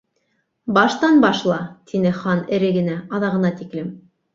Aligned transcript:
—Баштан 0.77 1.21
башла, 1.27 1.59
—тине 1.67 2.17
Хан 2.19 2.45
эре 2.61 2.77
генә, 2.83 3.01
—аҙағына 3.15 3.59
тиклем 3.63 3.99